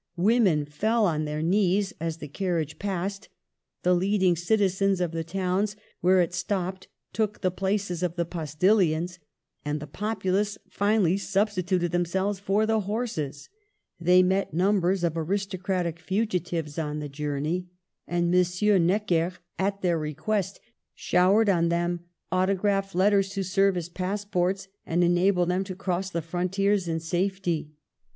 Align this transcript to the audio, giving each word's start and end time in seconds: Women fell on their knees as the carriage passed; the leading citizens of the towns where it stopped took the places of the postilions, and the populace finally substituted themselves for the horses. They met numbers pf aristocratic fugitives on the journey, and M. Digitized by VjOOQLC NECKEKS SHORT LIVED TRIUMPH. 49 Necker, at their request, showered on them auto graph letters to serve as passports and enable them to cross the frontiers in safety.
Women 0.17 0.65
fell 0.65 1.05
on 1.05 1.25
their 1.25 1.43
knees 1.43 1.93
as 1.99 2.17
the 2.17 2.27
carriage 2.27 2.79
passed; 2.79 3.29
the 3.83 3.93
leading 3.93 4.35
citizens 4.35 4.99
of 4.99 5.11
the 5.11 5.23
towns 5.23 5.75
where 5.99 6.21
it 6.21 6.33
stopped 6.33 6.87
took 7.13 7.41
the 7.41 7.51
places 7.51 8.01
of 8.01 8.15
the 8.15 8.25
postilions, 8.25 9.19
and 9.63 9.79
the 9.79 9.85
populace 9.85 10.57
finally 10.71 11.17
substituted 11.19 11.91
themselves 11.91 12.39
for 12.39 12.65
the 12.65 12.79
horses. 12.79 13.47
They 13.99 14.23
met 14.23 14.55
numbers 14.55 15.03
pf 15.03 15.11
aristocratic 15.13 15.99
fugitives 15.99 16.79
on 16.79 16.97
the 16.97 17.07
journey, 17.07 17.67
and 18.07 18.25
M. 18.25 18.31
Digitized 18.31 18.31
by 18.31 18.37
VjOOQLC 18.37 18.37
NECKEKS 18.37 18.49
SHORT 18.49 18.71
LIVED 18.73 18.81
TRIUMPH. 18.81 18.81
49 18.81 18.87
Necker, 18.87 19.37
at 19.59 19.81
their 19.83 19.99
request, 19.99 20.59
showered 20.95 21.47
on 21.49 21.69
them 21.69 21.99
auto 22.31 22.55
graph 22.55 22.95
letters 22.95 23.29
to 23.35 23.43
serve 23.43 23.77
as 23.77 23.87
passports 23.89 24.67
and 24.83 25.03
enable 25.03 25.45
them 25.45 25.63
to 25.63 25.75
cross 25.75 26.09
the 26.09 26.23
frontiers 26.23 26.87
in 26.87 26.99
safety. 26.99 27.69